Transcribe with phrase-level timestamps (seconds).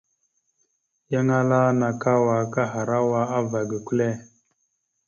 [1.11, 4.09] Yan ala: nakawa akahərawa ava gukəle.